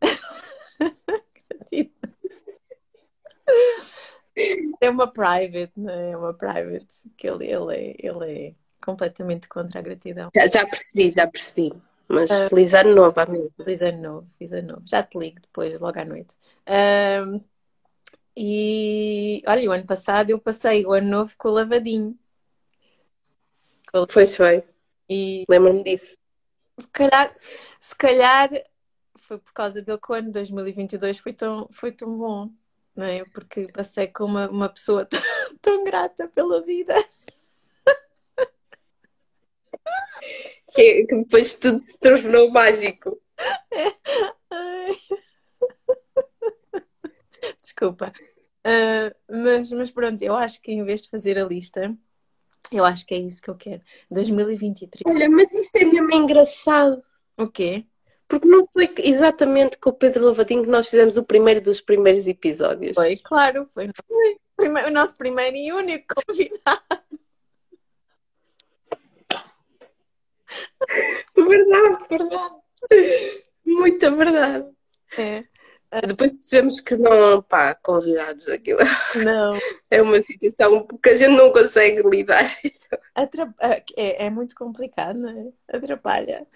[4.80, 6.12] é uma private, não é?
[6.12, 8.54] é uma private, que ele, ele, é, ele é
[8.84, 10.30] completamente contra a gratidão.
[10.34, 11.72] Já, já percebi, já percebi.
[12.06, 13.50] Mas uh, feliz ano novo, amigo.
[13.56, 14.82] Feliz ano novo, feliz ano novo.
[14.84, 16.34] Já te ligo depois, logo à noite.
[18.36, 22.18] E olha, o ano passado eu passei o ano novo com o lavadinho.
[23.92, 24.06] Com...
[24.06, 24.64] Pois foi.
[25.08, 26.16] E lembro-me disso.
[26.78, 27.36] Se calhar,
[27.80, 28.50] se calhar
[29.16, 32.50] foi por causa dele que o ano 2022 foi tão, foi tão bom,
[32.94, 33.24] não é?
[33.26, 35.20] Porque passei com uma, uma pessoa tão,
[35.60, 36.94] tão grata pela vida.
[40.74, 43.20] Que, que depois tudo se tornou mágico.
[44.54, 45.23] É.
[47.60, 48.12] Desculpa.
[48.66, 51.94] Uh, mas, mas pronto, eu acho que em vez de fazer a lista,
[52.72, 53.82] eu acho que é isso que eu quero.
[54.10, 55.02] 2023.
[55.06, 57.02] Olha, mas isto é mesmo engraçado.
[57.36, 57.84] O quê?
[58.26, 62.26] Porque não foi exatamente com o Pedro Lavadinho que nós fizemos o primeiro dos primeiros
[62.26, 62.94] episódios.
[62.94, 63.90] Foi, claro, foi
[64.58, 66.82] o nosso primeiro e único convidado.
[71.34, 72.54] Verdade, verdade.
[73.64, 74.66] Muita verdade.
[75.16, 75.44] É.
[76.06, 78.80] Depois percebemos que não, pá, convidados aquilo.
[79.24, 79.58] Não.
[79.90, 82.50] É uma situação que a gente não consegue lidar.
[83.96, 85.76] É, é muito complicado, não é?
[85.76, 86.46] Atrapalha.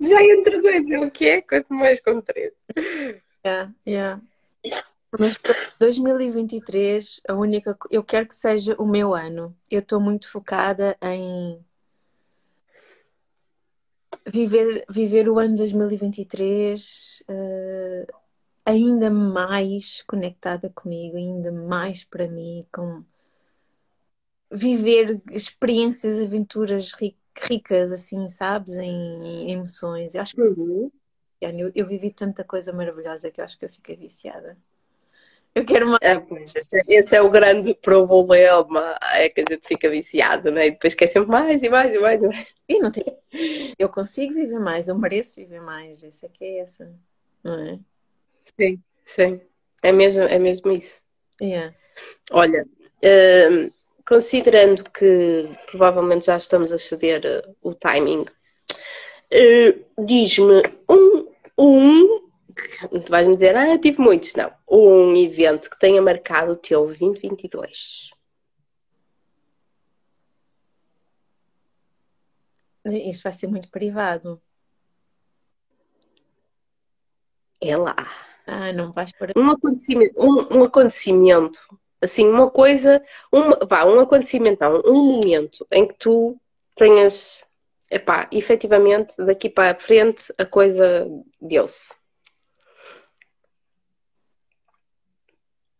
[0.00, 2.52] Já entre dois é o que é, quanto mais com três.
[3.44, 4.22] Yeah, yeah.
[5.18, 7.76] Mas para 2023, a única.
[7.90, 9.56] Eu quero que seja o meu ano.
[9.70, 11.58] Eu estou muito focada em
[14.26, 18.21] viver, viver o ano 2023 uh,
[18.64, 23.04] ainda mais conectada comigo, ainda mais para mim, com
[24.50, 30.14] viver experiências, aventuras ricas, assim, sabes, em, emoções.
[30.14, 30.90] Eu acho que uhum.
[31.40, 34.56] eu, eu vivi tanta coisa maravilhosa que eu acho que eu fiquei viciada.
[35.54, 35.98] Eu quero mais.
[36.00, 40.50] É, pois, esse, é, esse, é o grande problema, é que a gente fica viciado,
[40.50, 40.68] né?
[40.68, 42.54] E depois quer sempre mais e mais e mais e mais.
[42.68, 43.04] E não tem.
[43.78, 46.02] Eu consigo viver mais, eu mereço viver mais.
[46.02, 46.90] Isso é que é essa,
[47.44, 47.78] não é?
[48.58, 49.40] Sim, sim.
[49.82, 51.02] É mesmo, é mesmo isso.
[51.40, 51.74] Yeah.
[52.30, 52.64] Olha,
[53.50, 53.70] hum,
[54.06, 61.28] considerando que provavelmente já estamos a ceder uh, o timing, uh, diz-me um,
[61.58, 62.22] um
[63.04, 64.34] tu vais-me dizer, ah, tive muitos.
[64.34, 64.52] Não.
[64.68, 68.10] Um evento que tenha marcado o teu 2022.
[72.84, 74.40] Isso vai ser muito privado.
[77.60, 78.31] É lá.
[78.46, 79.32] Ah, não vais para.
[79.36, 81.60] Um acontecimento, um, um acontecimento,
[82.00, 86.40] assim, uma coisa, uma, pá, um acontecimento, não, um momento em que tu
[86.74, 87.42] tenhas,
[87.90, 91.06] epá, efetivamente, daqui para a frente, a coisa
[91.40, 91.94] deu-se.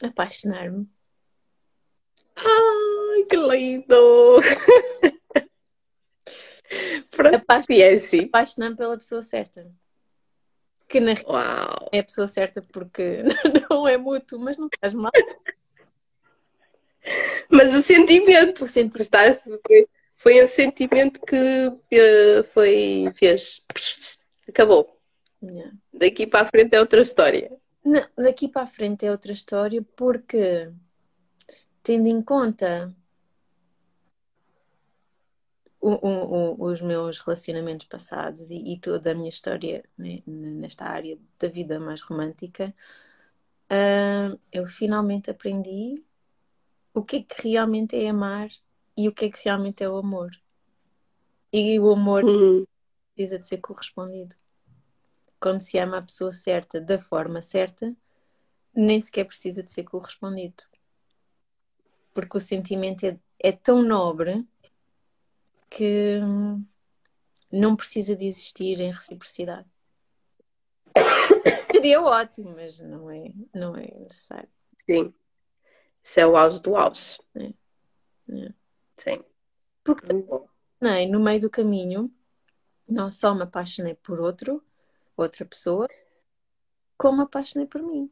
[0.02, 0.88] Apaixonar-me.
[2.36, 4.40] Ai, que lindo!
[7.36, 9.70] Apaixonar-me apaixonar pela pessoa certa.
[10.92, 11.88] Que na Uau.
[11.90, 13.22] é a pessoa certa porque
[13.70, 15.10] não é mútuo, mas não faz mal.
[17.48, 19.00] Mas o sentimento, o sentimento.
[19.00, 23.64] Está, foi, foi um sentimento que uh, foi, fez.
[24.46, 25.00] Acabou.
[25.42, 25.72] Yeah.
[25.94, 27.50] Daqui para a frente é outra história.
[27.82, 30.70] Não, daqui para a frente é outra história porque,
[31.82, 32.94] tendo em conta
[35.82, 40.84] o, o, o, os meus relacionamentos passados e, e, toda a minha história né, nesta
[40.84, 42.72] área da vida mais romântica,
[43.68, 46.02] uh, eu finalmente aprendi
[46.94, 48.48] o que é que realmente é amar
[48.96, 50.30] e o que é que realmente é o amor.
[51.52, 52.64] E o amor uhum.
[53.14, 54.36] precisa de ser correspondido
[55.40, 57.92] quando se ama a pessoa certa da forma certa,
[58.72, 60.62] nem sequer precisa de ser correspondido.
[62.14, 64.46] Porque o sentimento é, é tão nobre
[65.76, 66.20] que
[67.50, 69.68] não precisa de existir em reciprocidade.
[71.72, 74.48] Seria ótimo, mas não é, não é necessário.
[74.88, 75.12] Sim.
[76.02, 77.18] Isso é o auge do auge.
[77.34, 77.46] É.
[77.46, 78.52] É.
[78.98, 79.24] Sim.
[79.82, 82.12] Porque também, no meio do caminho,
[82.86, 84.62] não só me apaixonei por outro,
[85.16, 85.88] outra pessoa,
[86.98, 88.10] como me apaixonei por mim.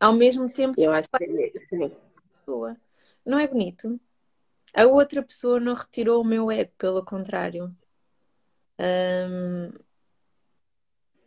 [0.00, 1.94] Ao mesmo tempo, eu acho que é sim.
[2.30, 2.76] Pessoa.
[3.26, 4.00] Não é bonito?
[4.74, 7.74] A outra pessoa não retirou o meu ego, pelo contrário.
[8.78, 9.72] Um,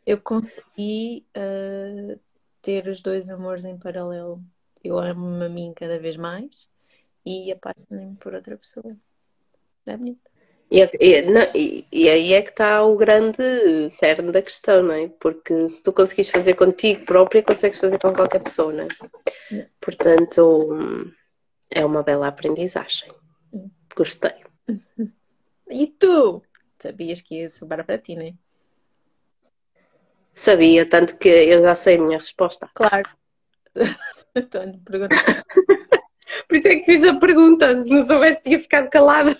[0.06, 2.20] eu consegui uh,
[2.62, 4.42] ter os dois amores em paralelo.
[4.84, 6.70] Eu amo-me a mim cada vez mais
[7.26, 8.96] e apaixonei-me por outra pessoa.
[9.86, 10.32] É bonito.
[10.72, 14.94] E, e, não, e, e, aí é que está o grande cerne da questão, não
[14.94, 15.10] é?
[15.20, 19.68] Porque se tu conseguires fazer contigo própria, consegues fazer com qualquer pessoa, não é?
[19.82, 20.70] Portanto,
[21.70, 23.10] é uma bela aprendizagem.
[23.96, 24.44] Gostei.
[25.74, 26.44] E tu?
[26.78, 28.34] Sabias que ia sobrar para ti, não é?
[30.36, 32.70] Sabia, tanto que eu já sei a minha resposta.
[32.74, 33.10] Claro.
[34.34, 35.14] Então, pergunta.
[36.48, 37.82] Por isso é que fiz a pergunta.
[37.82, 39.38] Se não soubesse, tinha ficado calada.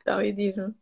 [0.00, 0.72] Então, e diz-me.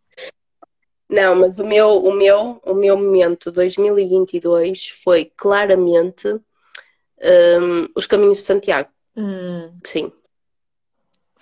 [1.09, 8.39] Não, mas o meu, o meu, o meu momento 2022 foi claramente um, os caminhos
[8.39, 8.91] de Santiago.
[9.17, 9.73] Hum.
[9.85, 10.13] Sim.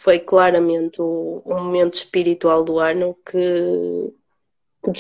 [0.05, 4.13] Foi claramente o, o, momento espiritual do ano que,
[4.85, 4.91] que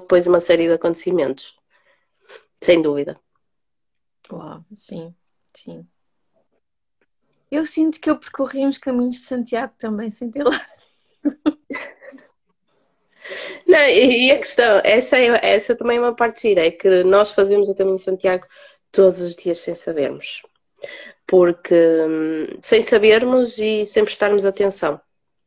[0.00, 1.54] depois uma série de acontecimentos.
[2.58, 3.20] Sem dúvida.
[4.32, 5.14] Uau, sim,
[5.54, 5.86] sim.
[7.50, 10.66] Eu sinto que eu percorri uns caminhos de Santiago também, sem ter lá.
[13.68, 17.32] Não, e a questão, essa, é, essa também é uma parte gira, é que nós
[17.32, 18.46] fazemos o caminho de Santiago
[18.90, 20.40] todos os dias sem sabermos.
[21.28, 24.98] Porque hum, sem sabermos e sem prestarmos atenção.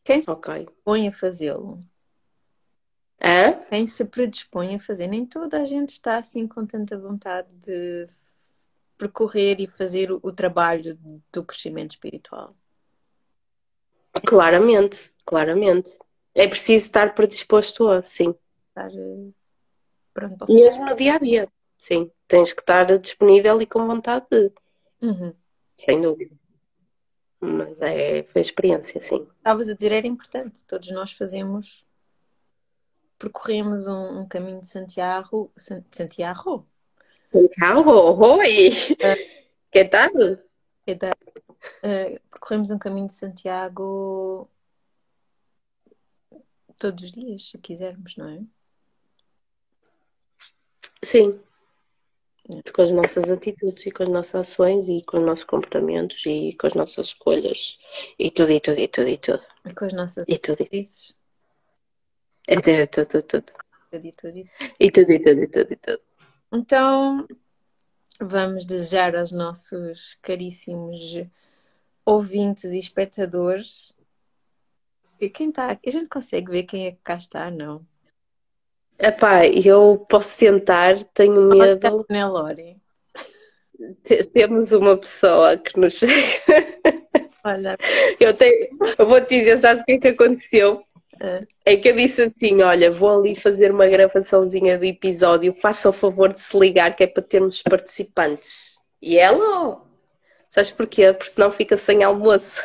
[0.04, 0.66] Quem se okay.
[0.66, 1.84] predispõe a fazê-lo?
[3.20, 3.54] Hã?
[3.70, 5.08] Quem se predispõe a fazer?
[5.08, 8.08] Nem toda a gente está assim com tanta vontade de
[8.98, 10.98] percorrer e fazer o, trabalho
[11.32, 12.56] do crescimento espiritual.
[14.28, 15.92] Claramente, claramente.
[16.36, 18.36] É preciso estar predisposto a, sim.
[18.70, 19.32] Estar eh,
[20.14, 20.46] pronto.
[20.48, 22.12] Mesmo no dia a dia, sim.
[22.28, 24.52] Tens que estar disponível e com vontade de.
[25.02, 25.34] Uhum.
[25.78, 26.36] Sem dúvida.
[27.40, 29.28] Mas é, foi experiência, sim.
[29.38, 30.64] Estavas a dizer, era importante.
[30.66, 31.84] Todos nós fazemos,
[33.18, 36.68] percorremos um, um caminho de Santiago, Santiago,
[37.32, 38.70] Santiago, oi!
[39.72, 40.12] Que tal?
[40.86, 41.14] Que tal?
[41.80, 44.50] Uh, percorremos um caminho de Santiago
[46.78, 48.42] todos os dias, se quisermos, não é?
[51.04, 51.40] Sim.
[52.74, 56.56] Com as nossas atitudes e com as nossas ações e com os nossos comportamentos e
[56.60, 57.80] com as nossas escolhas
[58.20, 59.44] e tudo, e tudo, e tudo, e tudo.
[59.66, 61.16] E com as nossas E tudo, e atrizes.
[62.48, 63.54] é tudo, tudo, tudo.
[63.94, 64.52] E tudo e tudo.
[64.80, 66.02] E tudo, e tudo, e tudo, e tudo.
[66.54, 67.28] Então,
[68.20, 71.00] vamos desejar aos nossos caríssimos
[72.06, 73.96] ouvintes e espectadores.
[75.20, 75.72] E quem está?
[75.86, 77.86] A gente consegue ver quem é que cá está, não?
[79.02, 82.06] Epá, eu posso tentar, tenho medo.
[82.10, 82.78] Nelore.
[84.04, 86.02] Te- Temos uma pessoa que nos.
[87.44, 87.76] Olha,
[88.20, 88.70] Eu, tenho...
[89.00, 90.84] eu vou te dizer, sabes o que é que aconteceu?
[91.20, 91.42] Ah.
[91.66, 95.94] É que eu disse assim: olha, vou ali fazer uma gravaçãozinha do episódio, faça o
[95.94, 98.76] favor de se ligar, que é para termos participantes.
[99.02, 99.82] E ela, ó,
[100.48, 101.12] sabes porquê?
[101.14, 102.64] Porque senão fica sem almoço.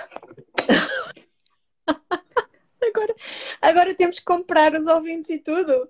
[2.82, 3.14] agora,
[3.62, 5.89] agora temos que comprar os ouvintes e tudo.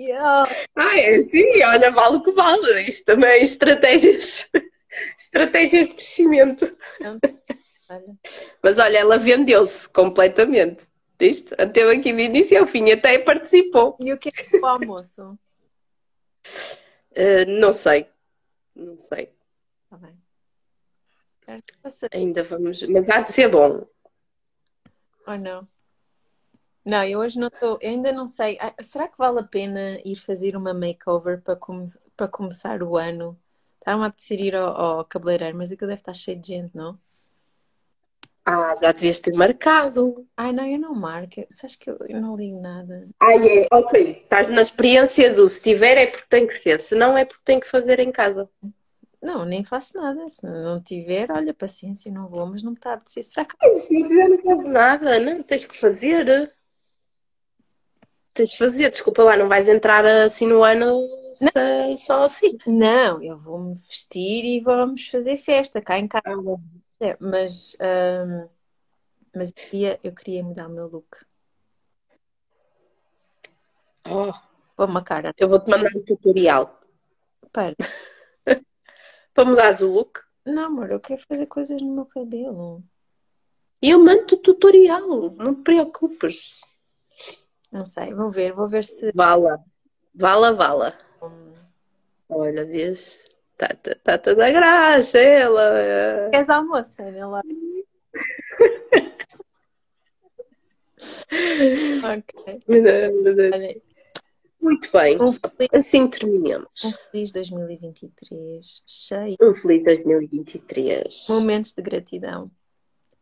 [0.00, 0.44] Oh,
[0.76, 2.82] Ah, é sim, olha, vale o que vale.
[2.82, 4.46] Isto também é estratégias,
[5.18, 6.76] estratégias de crescimento.
[7.02, 8.16] olha,
[8.62, 10.86] Mas olha, ela vendeu-se completamente.
[11.18, 11.54] Viste?
[11.72, 13.96] Teve aqui de início ao fim, até participou.
[13.98, 15.36] E o que é que é o almoço?
[17.10, 18.06] Uh, não sei,
[18.76, 19.32] não sei.
[19.84, 20.16] Está bem.
[22.12, 23.84] Ainda vamos, mas há de ser bom.
[25.26, 25.66] Ou não?
[26.88, 28.58] Não, eu hoje não estou, eu ainda não sei.
[28.60, 32.96] Ah, Será que vale a pena ir fazer uma makeover para, come- para começar o
[32.96, 33.38] ano?
[33.78, 36.98] Estava-me a apetecer ir ao, ao cabeleireiro, mas aquilo deve estar cheio de gente, não?
[38.44, 40.26] Ah, já devias ter marcado.
[40.36, 41.44] Ai, não, eu não marco.
[41.50, 43.08] Sabes que eu, eu não ligo nada.
[43.20, 43.94] Ah, é, ok.
[44.22, 47.42] Estás na experiência do se tiver é porque tem que ser, se não é porque
[47.44, 48.48] tem que fazer em casa.
[49.22, 50.28] Não, nem faço nada.
[50.28, 53.24] Se não tiver, olha, paciência, não vou, mas não me está a apetecer.
[53.24, 55.42] Será que Ai, fizer, não fazes nada, não?
[55.42, 56.52] Tens que fazer.
[58.38, 62.56] Tens de fazer, desculpa lá, não vais entrar assim no ano só- só assim.
[62.64, 66.22] Não, eu vou-me vestir e vamos fazer festa cá em casa.
[67.00, 68.46] É, mas, ahm,
[69.34, 71.16] mas eu queria, eu queria mudar o meu look.
[74.08, 74.32] Oh,
[74.76, 75.34] Pôr uma cara.
[75.36, 76.80] eu vou-te mandar um tutorial
[77.52, 77.74] Para.
[79.34, 80.20] para mudares o look.
[80.46, 82.84] Não, amor, eu quero fazer coisas no meu cabelo.
[83.82, 86.60] Eu mando-te o tutorial, não te preocupes.
[87.70, 89.10] Não sei, vou ver, vou ver se.
[89.14, 89.62] Vala,
[90.14, 90.98] vala, vala.
[91.22, 91.52] hum,
[92.28, 93.24] Olha, vês?
[93.52, 96.28] Está tá, tá toda graxa, ela.
[96.30, 97.42] Queres almoço, olha lá.
[102.04, 102.60] Ok.
[102.68, 103.80] Olha,
[104.60, 106.84] Muito bem, um feliz, assim terminamos.
[106.84, 111.24] um feliz 2023, cheio Um feliz 2023.
[111.26, 112.50] de momentos de gratidão,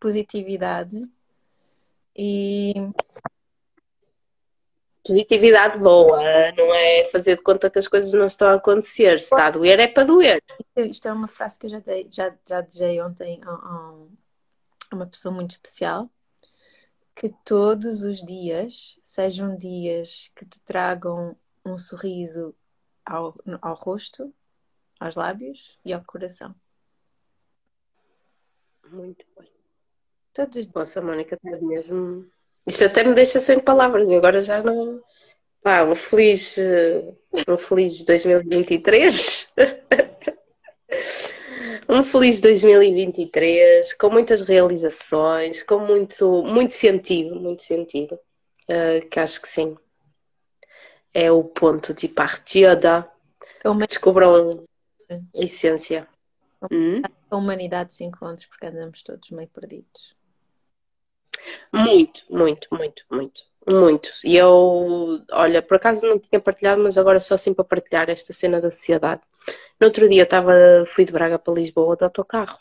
[0.00, 1.02] positividade
[2.16, 2.72] e
[5.06, 6.18] Positividade boa,
[6.56, 9.20] não é fazer de conta que as coisas não estão a acontecer.
[9.20, 10.42] Se está a doer, é para doer.
[10.76, 14.10] isto é uma frase que eu já dei, já, já desejei ontem a, a um-
[14.92, 16.10] uma pessoa muito especial.
[17.14, 22.54] Que todos os dias sejam dias que te tragam um sorriso
[23.04, 24.34] ao, ao rosto,
[25.00, 26.54] aos lábios e ao coração.
[28.90, 29.48] Muito bem.
[30.34, 30.74] Todos os dias.
[30.74, 32.26] Nossa, Mónica, estás mesmo.
[32.66, 34.08] Isto até me deixa sem palavras.
[34.08, 35.00] E agora já não.
[35.62, 36.56] Pá, um feliz.
[36.58, 37.04] eh,
[37.48, 39.52] Um feliz 2023.
[41.88, 48.18] Um feliz 2023, com muitas realizações, com muito, muito sentido, muito sentido.
[48.66, 49.76] Eh, que acho que sim.
[51.14, 53.08] É o ponto de partida.
[53.60, 54.66] Que a huma- Descubram
[55.10, 56.08] a essência.
[56.72, 57.02] Hum?
[57.30, 60.15] a humanidade se encontre, porque andamos todos meio perdidos.
[61.72, 64.10] Muito, muito, muito, muito, muito.
[64.24, 68.32] E eu, olha, por acaso não tinha partilhado, mas agora só assim para partilhar esta
[68.32, 69.22] cena da sociedade.
[69.80, 70.52] No outro dia eu estava,
[70.88, 72.58] fui de Braga para Lisboa de autocarro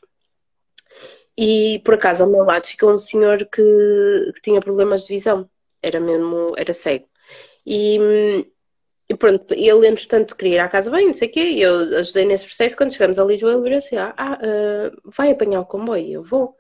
[1.38, 3.62] e por acaso ao meu lado ficou um senhor que,
[4.36, 5.50] que tinha problemas de visão,
[5.82, 7.08] era mesmo, era cego.
[7.66, 8.00] E,
[9.10, 12.26] e pronto, ele entretanto queria ir à casa bem, não sei o quê, eu ajudei
[12.26, 12.78] nesse processo.
[12.78, 16.14] Quando chegamos a Lisboa, ele virou assim: Ah, ah, vai apanhar o comboio?
[16.14, 16.56] Eu vou.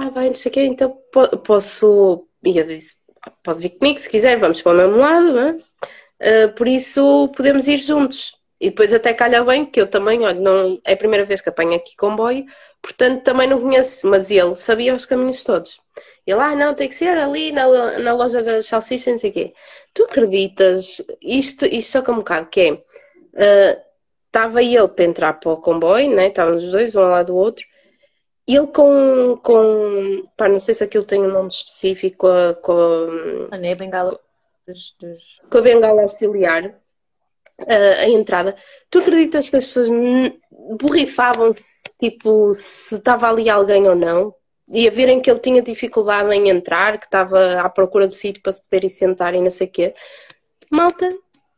[0.00, 2.26] Ah, vai, não sei o quê, então po- posso.
[2.44, 5.40] E eu disse: "Ah, Pode vir comigo se quiser, vamos para o mesmo lado, não
[5.48, 5.56] é?
[6.22, 8.36] Ah, por isso podemos ir juntos.
[8.60, 11.48] E depois até calha bem que eu também, olha, não, é a primeira vez que
[11.50, 12.46] apanho aqui comboio,
[12.82, 15.80] portanto também não conheço, mas ele sabia os caminhos todos.
[16.26, 19.32] Ele, ah, não, tem que ser ali na, na loja das salsichas, não sei o
[19.34, 19.54] quê.
[19.94, 22.82] Tu acreditas, isto, isto choca um bocado, que é,
[23.36, 23.80] ah,
[24.26, 26.32] estava ele para entrar para o comboio, né?
[26.56, 27.64] Os dois, um ao lado do outro.
[28.56, 32.72] Ele com, com pá, não sei se aquilo tem um nome específico, com a, com
[33.52, 34.18] a, A né, bengala
[34.66, 36.74] dos, dos- com a bengala auxiliar,
[37.68, 38.54] a, a entrada.
[38.90, 39.88] Tu acreditas que as pessoas
[40.80, 44.34] borrifavam-se, tipo, se estava ali alguém ou não?
[44.72, 48.42] E a verem que ele tinha dificuldade em entrar, que estava à procura do sítio
[48.42, 49.94] para se poder ir sentar e não sei o quê.
[50.70, 51.10] Malta,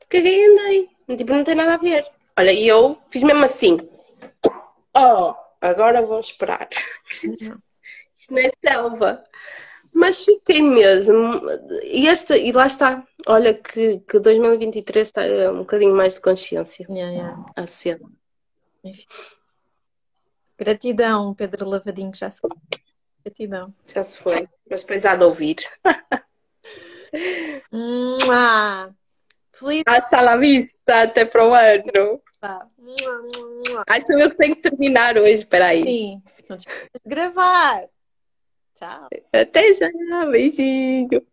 [0.08, 0.88] caguei e andei.
[1.18, 2.06] Tipo, não tem nada a ver.
[2.38, 3.78] Olha, e eu fiz mesmo assim.
[4.94, 6.68] Oh, agora vão esperar.
[7.22, 7.62] Isto
[8.30, 9.24] não é selva.
[9.92, 11.40] Mas fiquei mesmo.
[11.82, 13.06] E, esta, e lá está.
[13.26, 17.44] Olha que, que 2023 está é um bocadinho mais de consciência Yeah, yeah.
[18.84, 19.06] Enfim.
[20.58, 22.50] Gratidão, Pedro Lavadinho, já se foi.
[23.24, 23.74] Gratidão.
[23.86, 24.48] Já se foi.
[24.68, 25.56] Mas depois há de ouvir.
[29.52, 32.20] Feliz Hasta la vista, até para o ano.
[32.42, 32.70] Natal.
[33.88, 35.34] Ai, sou eu que tenho que terminar hoje.
[35.34, 35.84] Espera aí.
[35.84, 36.66] Sim, não te
[37.06, 37.84] gravar.
[38.74, 39.08] Tchau.
[39.32, 39.90] Até já.
[40.30, 41.26] Beijinho.